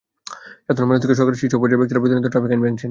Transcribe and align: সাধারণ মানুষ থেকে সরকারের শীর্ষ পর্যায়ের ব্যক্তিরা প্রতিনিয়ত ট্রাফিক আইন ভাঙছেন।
সাধারণ 0.67 0.87
মানুষ 0.89 1.01
থেকে 1.03 1.17
সরকারের 1.19 1.41
শীর্ষ 1.41 1.55
পর্যায়ের 1.59 1.79
ব্যক্তিরা 1.79 2.01
প্রতিনিয়ত 2.01 2.27
ট্রাফিক 2.31 2.51
আইন 2.53 2.59
ভাঙছেন। 2.63 2.79